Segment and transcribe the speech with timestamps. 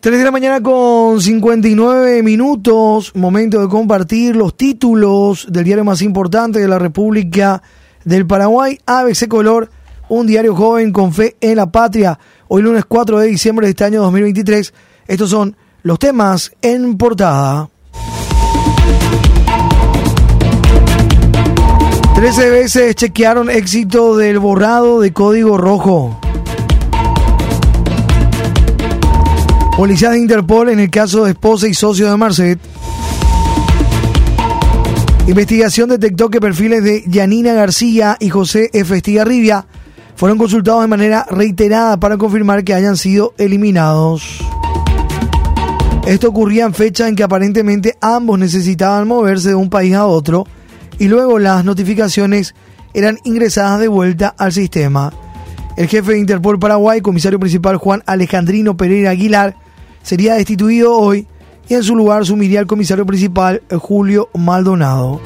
[0.00, 6.02] 3 de la mañana con 59 minutos, momento de compartir los títulos del diario más
[6.02, 7.64] importante de la República
[8.04, 9.68] del Paraguay, ABC Color,
[10.08, 12.16] un diario joven con fe en la patria.
[12.46, 14.72] Hoy lunes 4 de diciembre de este año 2023,
[15.08, 17.68] estos son los temas en portada.
[22.14, 26.20] 13 veces chequearon éxito del borrado de código rojo.
[29.78, 32.58] Policía de Interpol en el caso de esposa y socio de Marcet.
[35.28, 38.96] Investigación detectó que perfiles de Yanina García y José F.
[38.96, 39.66] Estigarribia
[40.16, 44.40] fueron consultados de manera reiterada para confirmar que hayan sido eliminados.
[46.08, 50.44] Esto ocurría en fecha en que aparentemente ambos necesitaban moverse de un país a otro
[50.98, 52.56] y luego las notificaciones
[52.94, 55.12] eran ingresadas de vuelta al sistema.
[55.76, 59.67] El jefe de Interpol Paraguay, comisario principal Juan Alejandrino Pereira Aguilar,
[60.08, 61.26] sería destituido hoy
[61.68, 65.20] y en su lugar sumiría al comisario principal Julio Maldonado.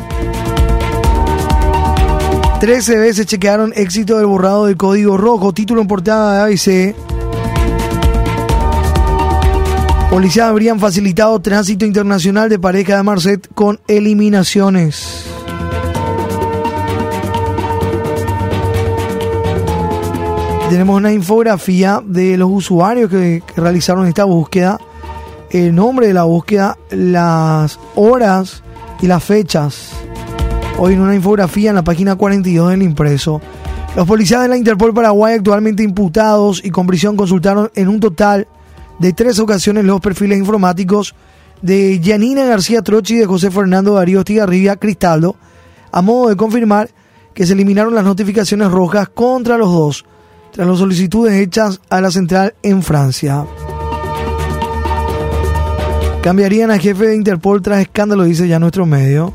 [2.58, 6.96] Trece veces chequearon éxito del borrado del código rojo, título en portada de ABC.
[10.10, 15.31] Policías habrían facilitado tránsito internacional de pareja de Marcet con eliminaciones.
[20.72, 24.80] Tenemos una infografía de los usuarios que, realizaron esta búsqueda,
[25.50, 28.62] el nombre de la búsqueda, las horas
[29.02, 29.90] y las fechas.
[30.78, 33.42] Hoy en una infografía en la página 42 del impreso.
[33.94, 38.48] Los policías de la Interpol Paraguay actualmente imputados y con prisión consultaron en un total
[38.98, 41.14] de tres ocasiones los perfiles informáticos
[41.60, 45.36] de Yanina García Trochi y de José Fernando Darío Estigarribia Cristaldo,
[45.92, 46.88] a modo de confirmar
[47.34, 50.06] que se eliminaron las notificaciones rojas contra los dos
[50.52, 53.46] tras las solicitudes hechas a la central en Francia.
[56.22, 59.32] Cambiarían a jefe de Interpol tras escándalo, dice ya nuestro medio.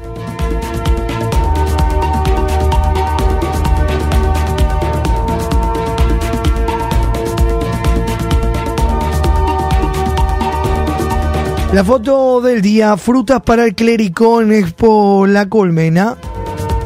[11.74, 16.16] La foto del día, frutas para el clericó en Expo La Colmena.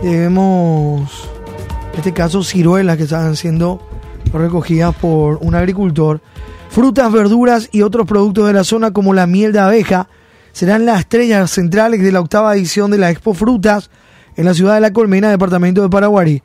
[0.04, 1.30] Vemos,
[1.94, 3.91] en este caso, ciruelas que están siendo
[4.34, 6.22] recogidas por un agricultor.
[6.70, 10.08] Frutas, verduras y otros productos de la zona como la miel de abeja
[10.54, 13.90] serán las estrellas centrales de la octava edición de la Expo Frutas
[14.36, 16.42] en la ciudad de La Colmena, departamento de Paraguay.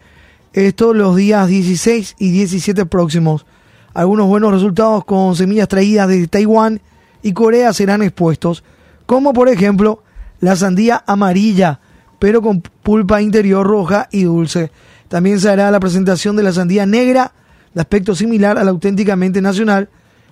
[0.52, 3.46] Esto los días 16 y 17 próximos.
[3.94, 6.80] Algunos buenos resultados con semillas traídas de Taiwán
[7.22, 8.62] y Corea serán expuestos,
[9.06, 10.02] como por ejemplo
[10.40, 11.80] la sandía amarilla,
[12.18, 14.70] pero con pulpa interior roja y dulce.
[15.08, 17.32] También se hará la presentación de la sandía negra,
[17.76, 19.90] de aspecto similar a la auténticamente nacional,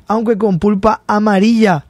[0.08, 1.84] aunque con pulpa amarilla.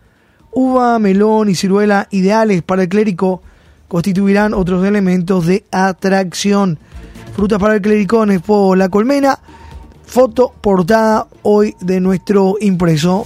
[0.51, 3.41] Uva, melón y ciruela ideales para el clérico
[3.87, 6.81] constituirán otros elementos de atracción.
[7.37, 9.39] Frutas para el clericón Expo La Colmena.
[10.05, 13.25] Foto portada hoy de nuestro impreso.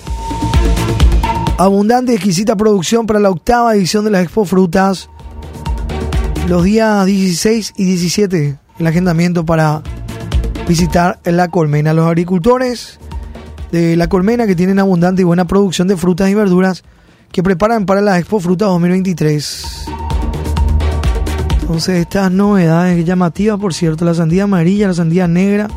[1.57, 5.09] Abundante y exquisita producción para la octava edición de la Expo Frutas.
[6.47, 8.59] Los días 16 y 17.
[8.79, 9.83] El agendamiento para
[10.69, 11.95] visitar la colmena.
[11.95, 13.01] Los agricultores
[13.73, 16.85] de la colmena que tienen abundante y buena producción de frutas y verduras
[17.33, 19.87] que preparan para la Expo Frutas 2023.
[21.63, 25.69] Entonces estas novedades llamativas, por cierto, la sandía amarilla, la sandía negra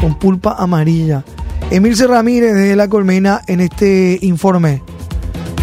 [0.00, 1.24] con pulpa amarilla.
[1.70, 4.82] Emilce Ramírez de La Colmena en este informe.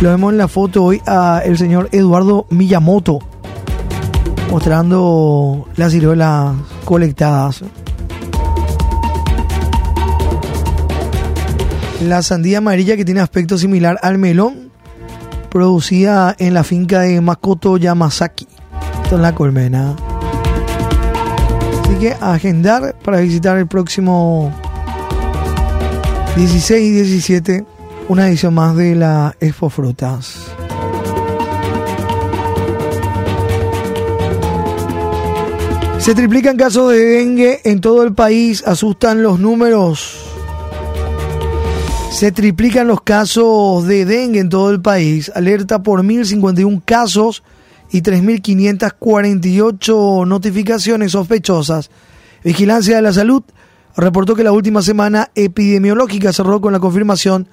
[0.01, 3.19] Lo vemos en la foto hoy a el señor Eduardo Miyamoto
[4.51, 7.63] mostrando las ciruelas colectadas.
[12.01, 14.72] La sandía amarilla que tiene aspecto similar al melón,
[15.51, 18.47] producida en la finca de Makoto Yamazaki.
[19.03, 19.95] Esto es La Colmena.
[21.84, 24.51] Así que agendar para visitar el próximo
[26.35, 27.66] 16 y 17,
[28.09, 30.47] una edición más de la Expo Frutas.
[36.00, 40.31] Se triplican casos de dengue en todo el país, asustan los números.
[42.12, 47.42] Se triplican los casos de dengue en todo el país, alerta por 1.051 casos
[47.90, 51.90] y 3.548 notificaciones sospechosas.
[52.44, 53.42] Vigilancia de la Salud
[53.96, 57.48] reportó que la última semana epidemiológica cerró con la confirmación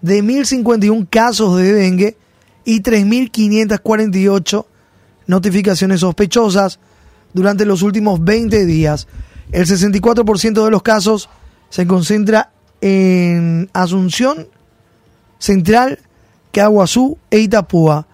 [0.00, 2.16] de 1.051 casos de dengue
[2.64, 4.66] y 3.548
[5.26, 6.80] notificaciones sospechosas
[7.34, 9.06] durante los últimos 20 días.
[9.52, 11.28] El 64% de los casos
[11.68, 14.48] se concentra en Asunción
[15.38, 16.00] Central
[16.52, 18.06] Caguazú e Itapúa.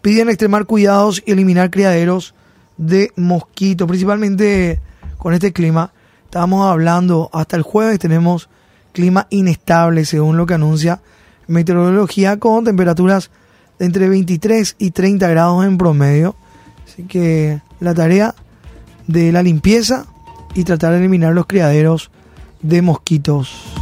[0.00, 2.34] Piden extremar cuidados y eliminar criaderos
[2.76, 4.80] de mosquitos, principalmente
[5.18, 5.92] con este clima.
[6.24, 8.48] Estábamos hablando, hasta el jueves tenemos
[8.92, 11.00] clima inestable, según lo que anuncia
[11.46, 13.30] meteorología, con temperaturas
[13.78, 16.34] de entre 23 y 30 grados en promedio.
[16.86, 18.34] Así que la tarea
[19.06, 20.06] de la limpieza
[20.54, 22.10] y tratar de eliminar los criaderos
[22.62, 23.81] de mosquitos.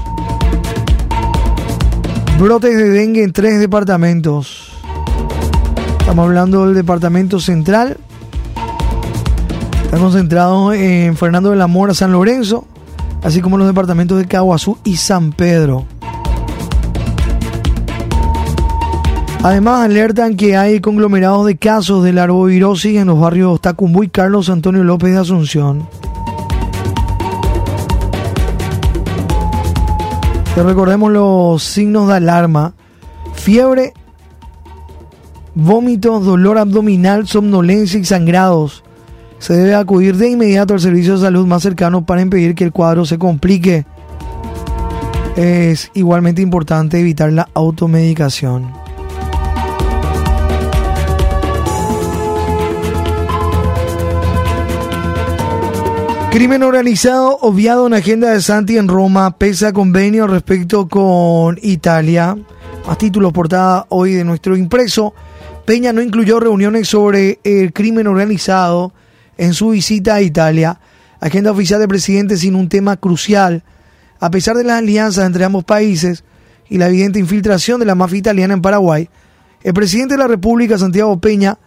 [2.40, 4.72] Brotes de dengue en tres departamentos.
[5.98, 7.98] Estamos hablando del departamento central.
[9.84, 12.66] Está concentrado en Fernando de la Mora, San Lorenzo,
[13.22, 15.84] así como los departamentos de Caguazú y San Pedro.
[19.42, 24.48] Además, alertan que hay conglomerados de casos de larvovirosis en los barrios Tacumbú y Carlos
[24.48, 25.86] Antonio López de Asunción.
[30.54, 32.74] Te recordemos los signos de alarma.
[33.34, 33.94] Fiebre,
[35.54, 38.82] vómitos, dolor abdominal, somnolencia y sangrados.
[39.38, 42.72] Se debe acudir de inmediato al servicio de salud más cercano para impedir que el
[42.72, 43.86] cuadro se complique.
[45.36, 48.79] Es igualmente importante evitar la automedicación.
[56.30, 62.36] Crimen organizado obviado en agenda de Santi en Roma, pesa convenio respecto con Italia.
[62.86, 65.12] Más títulos portada hoy de nuestro impreso.
[65.64, 68.92] Peña no incluyó reuniones sobre el crimen organizado
[69.38, 70.78] en su visita a Italia.
[71.18, 73.64] Agenda oficial del presidente sin un tema crucial.
[74.20, 76.22] A pesar de las alianzas entre ambos países
[76.68, 79.10] y la evidente infiltración de la mafia italiana en Paraguay,
[79.64, 81.58] el presidente de la República, Santiago Peña,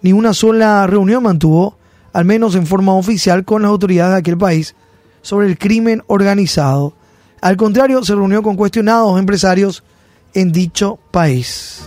[0.00, 1.75] ni una sola reunión mantuvo
[2.16, 4.74] al menos en forma oficial, con las autoridades de aquel país
[5.20, 6.94] sobre el crimen organizado.
[7.42, 9.84] Al contrario, se reunió con cuestionados empresarios
[10.32, 11.86] en dicho país.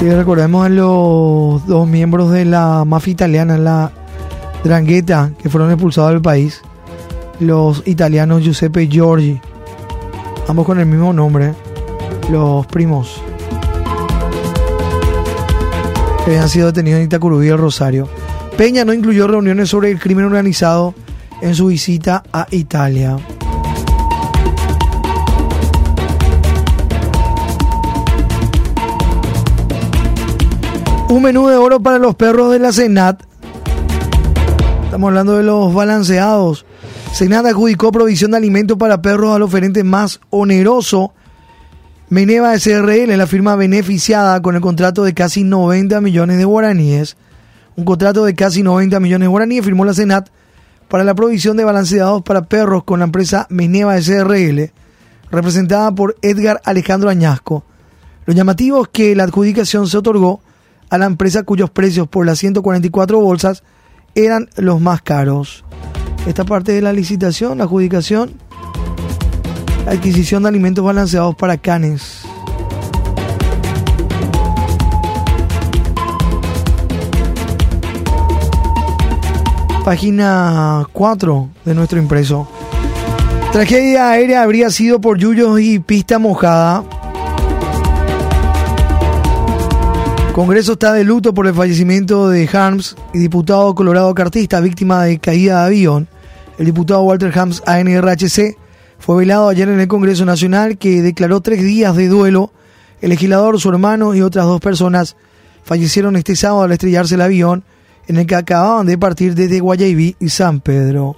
[0.00, 3.92] Y recordemos a los dos miembros de la mafia italiana, la
[4.64, 6.60] Drangheta, que fueron expulsados del país
[7.40, 9.40] los italianos Giuseppe Giorgi,
[10.48, 11.54] ambos con el mismo nombre,
[12.30, 13.22] los primos,
[16.24, 18.08] que habían sido detenidos en Itacurubí el Rosario.
[18.56, 20.94] Peña no incluyó reuniones sobre el crimen organizado
[21.40, 23.16] en su visita a Italia.
[31.08, 33.22] Un menú de oro para los perros de la Senat.
[34.84, 36.66] Estamos hablando de los balanceados
[37.12, 41.12] Senat adjudicó provisión de alimentos para perros al oferente más oneroso.
[42.10, 47.16] Meneva SRL, la firma beneficiada con el contrato de casi 90 millones de guaraníes.
[47.76, 50.28] Un contrato de casi 90 millones de guaraníes firmó la Senat
[50.88, 54.70] para la provisión de balanceados para perros con la empresa Meneva SRL,
[55.30, 57.64] representada por Edgar Alejandro Añasco.
[58.26, 60.40] Lo llamativo es que la adjudicación se otorgó
[60.88, 63.64] a la empresa cuyos precios por las 144 bolsas
[64.14, 65.64] eran los más caros
[66.28, 68.34] esta parte de la licitación, la adjudicación,
[69.86, 72.20] adquisición de alimentos balanceados para canes.
[79.86, 82.46] Página 4 de nuestro impreso.
[83.50, 86.84] Tragedia aérea habría sido por yuyos y pista mojada.
[90.34, 95.18] Congreso está de luto por el fallecimiento de Harms y diputado colorado cartista víctima de
[95.18, 96.08] caída de avión.
[96.58, 98.56] El diputado Walter Hams, ANRHC,
[98.98, 102.50] fue velado ayer en el Congreso Nacional que declaró tres días de duelo.
[103.00, 105.16] El legislador, su hermano y otras dos personas
[105.62, 107.62] fallecieron este sábado al estrellarse el avión
[108.08, 111.14] en el que acababan de partir desde Guayaibí y San Pedro.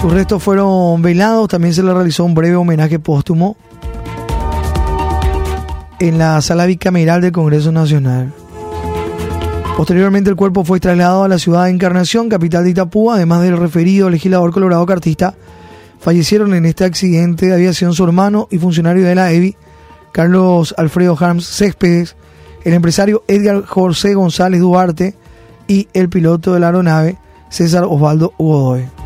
[0.00, 3.56] Sus restos fueron velados, también se le realizó un breve homenaje póstumo
[6.00, 8.32] en la sala bicameral del Congreso Nacional.
[9.76, 13.56] Posteriormente el cuerpo fue trasladado a la ciudad de Encarnación, capital de Itapúa, además del
[13.56, 15.34] referido legislador colorado cartista.
[16.00, 19.56] Fallecieron en este accidente de aviación su hermano y funcionario de la EBI,
[20.12, 22.16] Carlos Alfredo Harms Céspedes,
[22.64, 25.14] el empresario Edgar José González Duarte
[25.68, 27.18] y el piloto de la aeronave
[27.50, 28.97] César Osvaldo Godoy.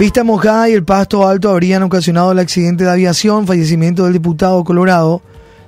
[0.00, 4.64] Pista mojada y el pasto alto habrían ocasionado el accidente de aviación, fallecimiento del diputado
[4.64, 5.20] Colorado,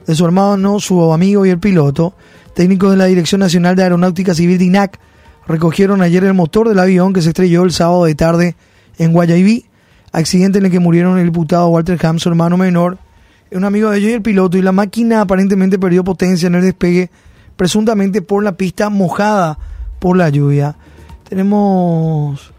[0.06, 2.14] de su hermano, su amigo y el piloto.
[2.54, 4.98] Técnicos de la Dirección Nacional de Aeronáutica Civil DINAC
[5.46, 8.56] recogieron ayer el motor del avión que se estrelló el sábado de tarde
[8.96, 9.66] en Guayaibí,
[10.12, 12.96] accidente en el que murieron el diputado Walter Ham, su hermano menor,
[13.50, 16.62] un amigo de ellos y el piloto, y la máquina aparentemente perdió potencia en el
[16.62, 17.10] despegue,
[17.56, 19.58] presuntamente por la pista mojada
[19.98, 20.74] por la lluvia.
[21.28, 22.51] Tenemos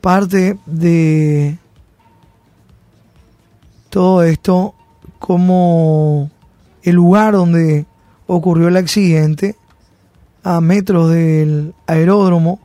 [0.00, 1.58] parte de
[3.90, 4.74] todo esto
[5.18, 6.30] como
[6.82, 7.86] el lugar donde
[8.26, 9.56] ocurrió el accidente,
[10.42, 12.60] a metros del aeródromo,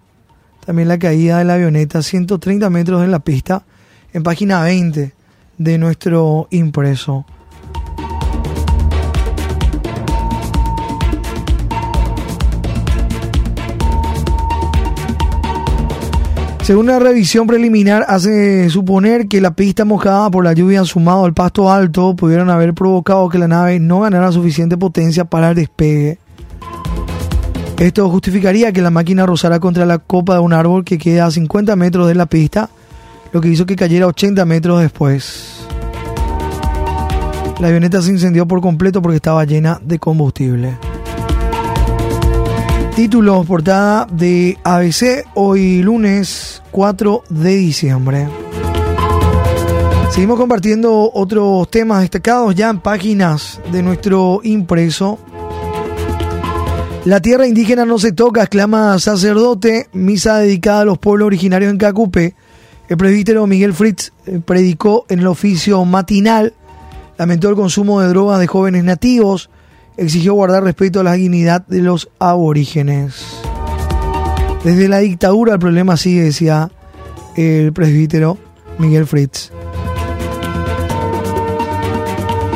[0.66, 3.64] también la caída de la avioneta, 130 metros en la pista,
[4.14, 5.14] en página 20
[5.58, 7.26] de nuestro impreso.
[16.66, 21.36] Según una revisión preliminar, hace suponer que la pista mojada por la lluvia sumado al
[21.36, 26.18] pasto alto pudieron haber provocado que la nave no ganara suficiente potencia para el despegue.
[27.78, 31.32] Esto justificaría que la máquina rozara contra la copa de un árbol que queda a
[31.32, 32.72] 50 metros de la pista,
[33.32, 35.68] lo que hizo que cayera 80 metros después.
[37.60, 40.76] La avioneta se incendió por completo porque estaba llena de combustible.
[42.96, 48.30] Títulos, portada de ABC, hoy lunes 4 de diciembre.
[50.12, 55.20] Seguimos compartiendo otros temas destacados ya en páginas de nuestro impreso.
[57.04, 61.78] La tierra indígena no se toca, exclama sacerdote, misa dedicada a los pueblos originarios en
[61.78, 62.34] Cacupe.
[62.88, 66.54] El presbítero Miguel Fritz eh, predicó en el oficio matinal,
[67.18, 69.50] lamentó el consumo de drogas de jóvenes nativos,
[69.98, 73.24] exigió guardar respeto a la dignidad de los aborígenes.
[74.64, 76.72] Desde la dictadura el problema sigue, decía
[77.36, 78.38] el presbítero
[78.80, 79.52] Miguel Fritz.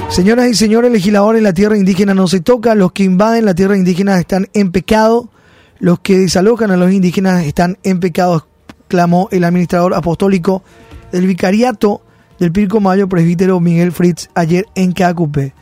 [0.09, 3.77] Señoras y señores legisladores, la tierra indígena no se toca, los que invaden la tierra
[3.77, 5.29] indígena están en pecado,
[5.77, 8.47] los que desalojan a los indígenas están en pecado,
[8.87, 10.63] clamó el administrador apostólico
[11.11, 12.01] del vicariato
[12.39, 15.53] del Pirco Mayo, presbítero Miguel Fritz, ayer en Cacupe.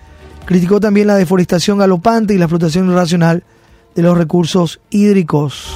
[0.47, 3.43] Criticó también la deforestación galopante y la explotación irracional
[3.95, 5.75] de los recursos hídricos.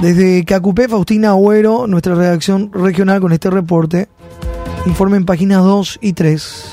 [0.00, 4.08] Desde Cacupé, Faustina Agüero, nuestra redacción regional con este reporte,
[4.86, 6.72] informe en páginas 2 y 3.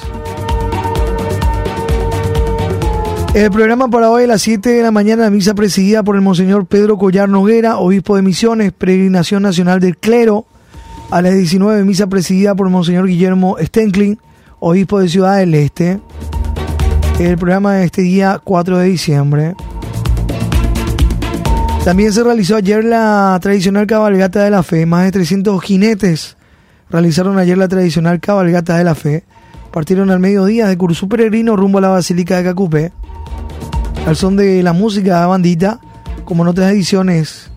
[3.34, 6.22] El programa para hoy a las 7 de la mañana, la misa presidida por el
[6.22, 10.46] Monseñor Pedro Collar Noguera, obispo de Misiones, peregrinación nacional del clero.
[11.12, 14.20] A las 19, misa presidida por Monseñor Guillermo Stenklin,
[14.62, 16.00] obispo de Ciudad del Este
[17.20, 19.55] el programa de este día 4 de diciembre.
[21.86, 24.86] También se realizó ayer la tradicional cabalgata de la fe.
[24.86, 26.38] Más de 300 jinetes
[26.89, 29.24] realizaron ayer la tradicional cabalgata de la fe.
[29.72, 32.91] Partieron al mediodía de Cursú Peregrino rumbo a la Basílica de Cacupé.
[34.05, 35.79] Al son de la música de bandita,
[36.25, 37.50] como en otras ediciones,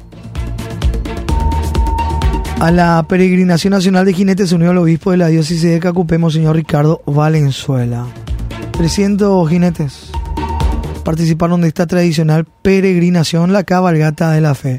[2.60, 6.16] a la peregrinación nacional de jinetes se unió el obispo de la diócesis de Cacupé,
[6.16, 8.06] Monseñor Ricardo Valenzuela.
[8.76, 10.10] 300 jinetes
[11.02, 14.78] participaron de esta tradicional peregrinación, la cabalgata de la fe.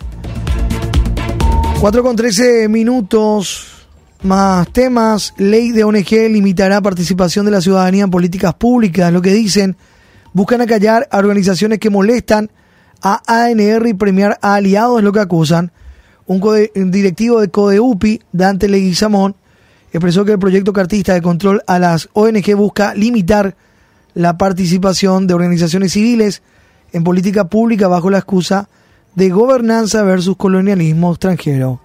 [1.79, 3.87] 4 con 13 minutos
[4.21, 5.33] más temas.
[5.37, 9.11] Ley de ONG limitará participación de la ciudadanía en políticas públicas.
[9.11, 9.77] Lo que dicen,
[10.31, 12.51] buscan acallar a organizaciones que molestan
[13.01, 15.71] a ANR y premiar a aliados, es lo que acusan.
[16.27, 16.41] Un,
[16.91, 19.35] directivo de CODEUPI, Dante Leguizamón,
[19.91, 23.55] expresó que el proyecto cartista de control a las ONG busca limitar
[24.17, 26.41] la participación de organizaciones civiles
[26.91, 28.67] en política pública bajo la excusa
[29.13, 31.79] de gobernanza versus colonialismo extranjero.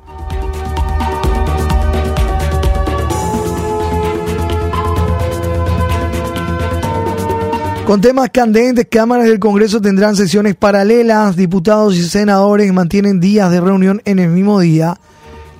[7.86, 13.60] Con temas candentes, cámaras del Congreso tendrán sesiones paralelas, diputados y senadores mantienen días de
[13.60, 14.98] reunión en el mismo día.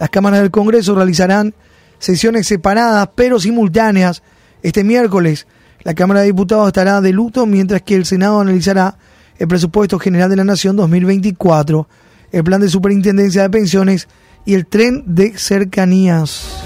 [0.01, 1.53] Las cámaras del Congreso realizarán
[1.99, 4.23] sesiones separadas pero simultáneas
[4.63, 5.47] este miércoles
[5.85, 8.97] la Cámara de Diputados estará de luto mientras que el Senado analizará
[9.39, 11.89] el presupuesto general de la Nación 2024,
[12.31, 14.09] el plan de superintendencia de pensiones
[14.45, 16.63] y el tren de cercanías.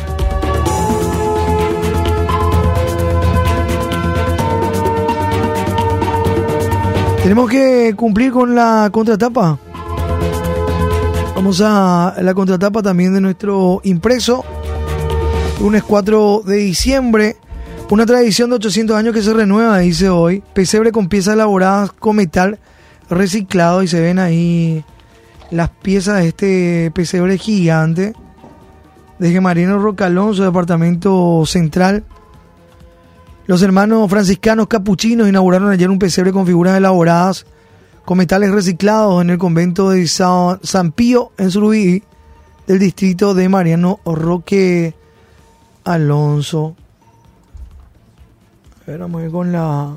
[7.23, 9.59] Tenemos que cumplir con la contratapa.
[11.35, 14.45] Vamos a la contratapa también de nuestro impreso.
[15.61, 17.37] Lunes 4 de diciembre.
[17.89, 20.43] Una tradición de 800 años que se renueva, dice hoy.
[20.55, 22.59] Pesebre con piezas elaboradas con metal
[23.09, 24.85] reciclado y se ven ahí
[25.53, 28.13] las piezas de este pesebre gigante.
[29.21, 32.03] Desde Marino Rocalón, su departamento central.
[33.47, 37.47] Los hermanos franciscanos capuchinos inauguraron ayer un pesebre con figuras elaboradas
[38.05, 42.03] con metales reciclados en el convento de San Pío en Surubí
[42.67, 44.95] del distrito de Mariano Roque
[45.85, 46.75] Alonso.
[48.87, 49.97] Ver, vamos con la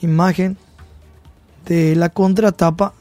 [0.00, 0.56] imagen
[1.66, 2.94] de la contratapa.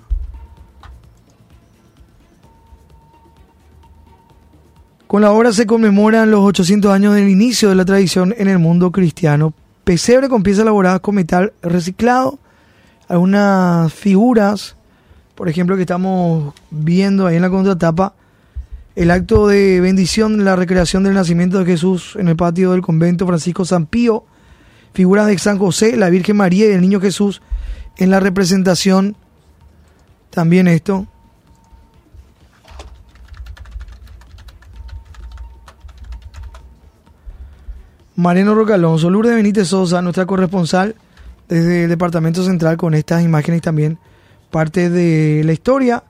[5.06, 8.58] Con la obra se conmemoran los 800 años del inicio de la tradición en el
[8.58, 9.54] mundo cristiano.
[9.84, 12.40] Pesebre con piezas elaboradas con metal reciclado,
[13.08, 14.76] algunas figuras,
[15.36, 18.16] por ejemplo, que estamos viendo ahí en la contratapa,
[18.96, 23.28] el acto de bendición, la recreación del nacimiento de Jesús en el patio del convento
[23.28, 24.26] Francisco San Pío,
[24.94, 27.42] figuras de San José, la Virgen María y el Niño Jesús
[27.98, 29.16] en la representación.
[30.30, 31.08] También esto.
[38.16, 40.96] Mariano Rocalonso, Lourdes Benítez Sosa, nuestra corresponsal
[41.48, 43.98] desde el Departamento Central con estas imágenes también
[44.54, 46.04] parte de la historia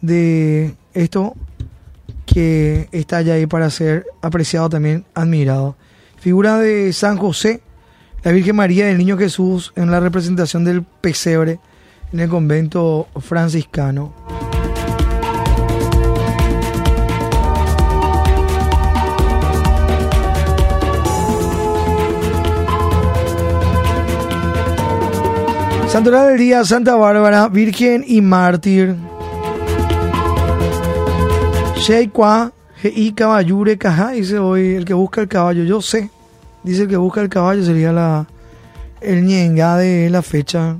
[0.00, 1.34] de esto
[2.26, 5.76] que está allá ahí para ser apreciado también, admirado.
[6.20, 7.62] Figura de San José,
[8.22, 11.58] la Virgen María y el Niño Jesús en la representación del pesebre
[12.12, 14.12] en el convento franciscano.
[25.88, 28.94] Santoral del Día, Santa Bárbara, Virgen y Mártir.
[31.76, 33.12] Sheikwa, G.I.
[33.12, 35.64] Caballure, Caja, dice hoy el que busca el caballo.
[35.64, 36.10] Yo sé,
[36.62, 38.26] dice el que busca el caballo sería la
[39.00, 40.76] el ñenga de la fecha.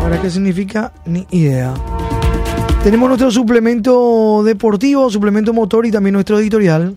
[0.00, 0.92] Ahora, ¿qué significa?
[1.06, 1.74] Ni idea.
[2.82, 6.96] Tenemos nuestro suplemento deportivo, suplemento motor y también nuestro editorial.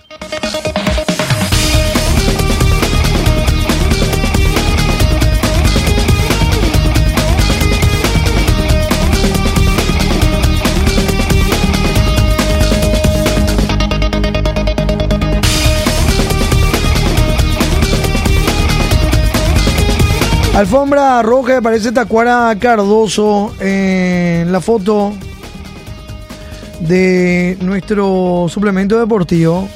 [20.53, 25.13] Alfombra roja, parece Tacuara Cardoso en la foto
[26.81, 29.69] de nuestro suplemento deportivo.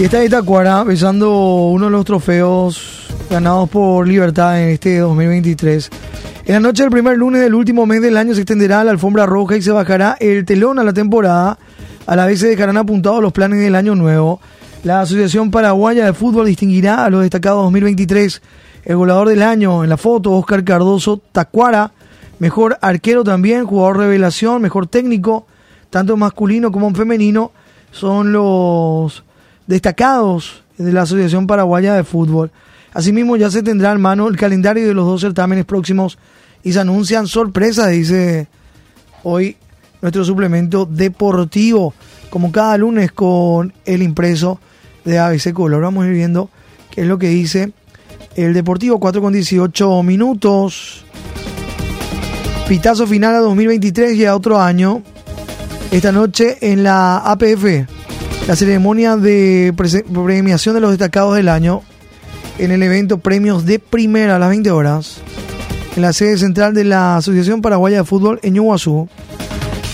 [0.00, 1.30] Y está Tacuara besando
[1.66, 5.90] uno de los trofeos ganados por Libertad en este 2023.
[6.44, 9.26] En la noche del primer lunes del último mes del año se extenderá la alfombra
[9.26, 11.56] roja y se bajará el telón a la temporada.
[12.04, 14.40] A la vez se dejarán apuntados los planes del año nuevo.
[14.82, 18.42] La Asociación Paraguaya de Fútbol distinguirá a los destacados 2023.
[18.84, 21.92] El goleador del año en la foto, Oscar Cardoso Tacuara.
[22.40, 25.46] Mejor arquero también, jugador revelación, mejor técnico,
[25.90, 27.52] tanto masculino como femenino,
[27.92, 29.22] son los
[29.68, 32.50] destacados de la Asociación Paraguaya de Fútbol.
[32.94, 36.18] Asimismo, ya se tendrá en mano el calendario de los dos certámenes próximos
[36.62, 38.48] y se anuncian sorpresas, dice
[39.22, 39.56] hoy
[40.00, 41.94] nuestro suplemento deportivo,
[42.28, 44.60] como cada lunes con el impreso
[45.04, 45.82] de ABC Color.
[45.82, 46.50] Vamos a ir viendo
[46.90, 47.72] qué es lo que dice
[48.34, 51.04] el Deportivo, 4 con 18 minutos.
[52.68, 55.02] Pitazo final a 2023 y a otro año.
[55.90, 57.64] Esta noche en la APF,
[58.48, 61.82] la ceremonia de premiación de los destacados del año
[62.58, 65.20] en el evento Premios de Primera a las 20 horas
[65.96, 69.08] en la sede central de la Asociación Paraguaya de Fútbol en Ñuguazú.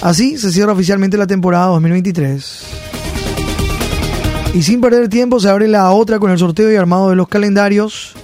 [0.01, 2.63] Así se cierra oficialmente la temporada 2023.
[4.55, 7.29] Y sin perder tiempo se abre la otra con el sorteo y armado de los
[7.29, 8.15] calendarios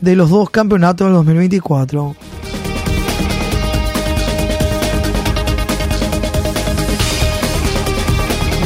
[0.00, 2.16] de los dos campeonatos del 2024.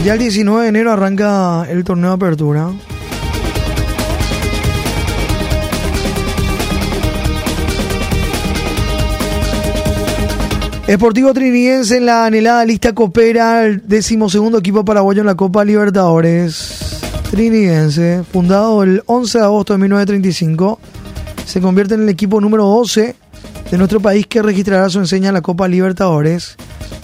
[0.05, 2.71] Ya el 19 de enero arranca el torneo de apertura.
[10.91, 16.99] Esportivo Trinidense en la anhelada lista coopera el decimosegundo equipo paraguayo en la Copa Libertadores.
[17.31, 20.81] Trinidense, fundado el 11 de agosto de 1935,
[21.47, 23.15] se convierte en el equipo número 12
[23.71, 26.57] de nuestro país que registrará su enseña en la Copa Libertadores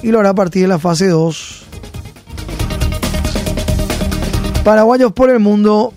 [0.03, 1.67] y lo hará a partir de la fase 2.
[4.65, 5.93] Paraguayos por el mundo.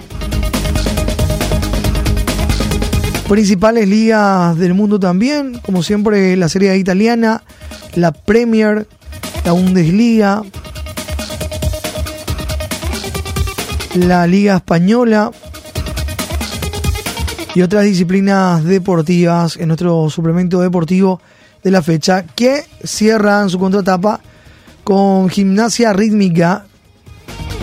[3.28, 7.41] Principales ligas del mundo también, como siempre la Serie Italiana,
[7.95, 8.88] la Premier,
[9.45, 10.43] la Bundesliga,
[13.95, 15.32] la Liga Española,
[17.56, 21.19] y otras disciplinas deportivas en nuestro suplemento deportivo
[21.63, 24.21] de la fecha que cierran su contratapa
[24.84, 26.65] con gimnasia rítmica,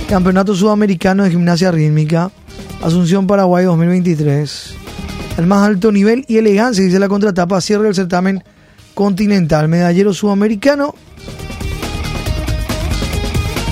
[0.09, 2.31] Campeonato Sudamericano de Gimnasia Rítmica,
[2.83, 4.75] Asunción Paraguay 2023.
[5.39, 8.45] Al más alto nivel y elegancia, dice la contratapa, cierra el certamen
[8.97, 9.69] continental.
[9.69, 10.95] Medallero sudamericano.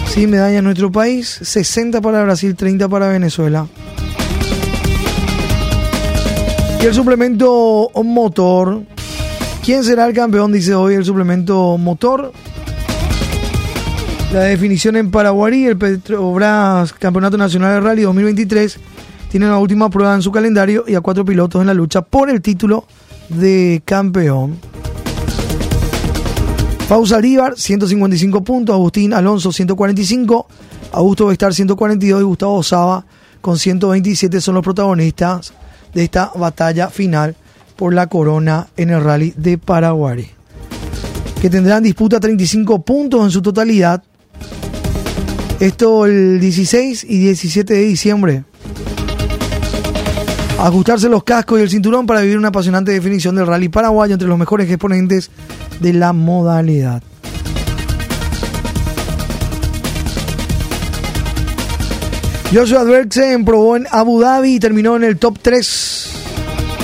[0.07, 1.41] Sí, medalla en nuestro país.
[1.43, 3.67] 60 para Brasil, 30 para Venezuela.
[6.81, 8.83] Y el suplemento motor.
[9.65, 10.53] ¿Quién será el campeón?
[10.53, 12.31] Dice hoy el suplemento motor.
[14.31, 18.79] La definición en Paraguay, el Petrobras Campeonato Nacional de Rally 2023
[19.31, 22.29] tiene la última prueba en su calendario y a cuatro pilotos en la lucha por
[22.29, 22.85] el título
[23.31, 24.74] de campeón.
[26.89, 28.75] Fausa Alíbar, 155 puntos.
[28.75, 30.47] Agustín Alonso, 145.
[30.93, 32.21] Augusto Vestar, 142.
[32.21, 33.07] Y Gustavo Saba,
[33.41, 35.55] con 127, son los protagonistas
[35.95, 37.37] de esta batalla final
[37.77, 40.31] por la corona en el rally de Paraguay.
[41.41, 44.03] Que tendrán disputa 35 puntos en su totalidad.
[45.61, 48.45] Esto el 16 y 17 de diciembre.
[50.59, 54.29] Ajustarse los cascos y el cinturón para vivir una apasionante definición del rally paraguayo entre
[54.29, 55.31] los mejores exponentes
[55.81, 57.03] de la modalidad.
[62.53, 66.11] Joshua Advertsen probó en Abu Dhabi y terminó en el top 3.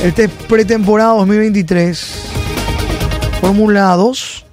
[0.03, 2.25] El test pretemporada 2023.
[3.41, 4.45] Fórmula 2.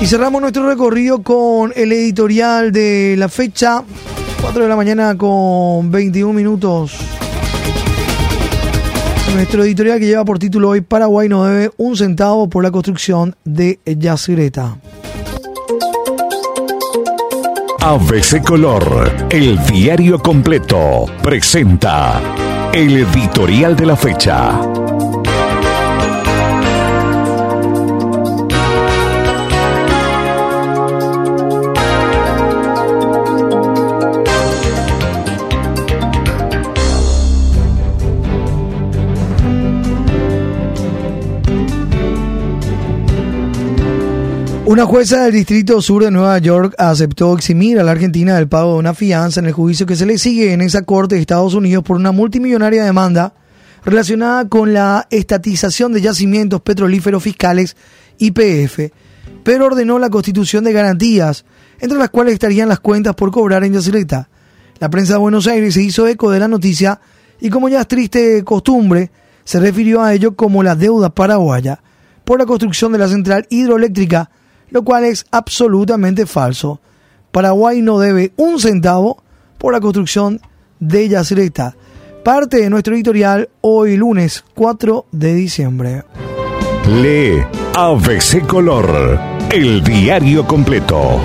[0.00, 3.84] Y cerramos nuestro recorrido con el editorial de la fecha.
[4.40, 7.09] 4 de la mañana con 21 minutos.
[9.34, 13.36] Nuestro editorial que lleva por título hoy Paraguay no debe un centavo por la construcción
[13.44, 14.76] de Yacireta.
[17.80, 22.20] ABC Color, el diario completo, presenta
[22.72, 24.79] el editorial de la fecha.
[44.70, 48.74] Una jueza del Distrito Sur de Nueva York aceptó eximir a la Argentina del pago
[48.74, 51.54] de una fianza en el juicio que se le sigue en esa corte de Estados
[51.54, 53.34] Unidos por una multimillonaria demanda
[53.84, 57.76] relacionada con la estatización de yacimientos petrolíferos fiscales
[58.18, 58.92] YPF,
[59.42, 61.44] pero ordenó la constitución de garantías,
[61.80, 64.28] entre las cuales estarían las cuentas por cobrar en Yacireta.
[64.78, 67.00] La prensa de Buenos Aires se hizo eco de la noticia
[67.40, 69.10] y como ya es triste costumbre,
[69.42, 71.82] se refirió a ello como la deuda paraguaya
[72.24, 74.30] por la construcción de la central hidroeléctrica
[74.70, 76.80] lo cual es absolutamente falso.
[77.30, 79.22] Paraguay no debe un centavo
[79.58, 80.40] por la construcción
[80.78, 81.76] de Yacyretá.
[82.24, 86.04] Parte de nuestro editorial hoy lunes 4 de diciembre.
[87.02, 87.42] Lee
[87.74, 89.18] ABC Color,
[89.50, 91.20] el diario completo.